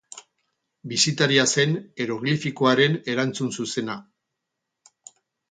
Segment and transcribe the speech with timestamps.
[0.93, 4.01] Bisitaria zen eroglifikoaren erantzun zuzena.